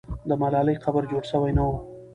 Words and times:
د 0.29 0.31
ملالۍ 0.41 0.75
قبر 0.85 1.03
جوړ 1.11 1.23
سوی 1.31 1.51
نه 1.57 1.63
وو. 1.67 1.77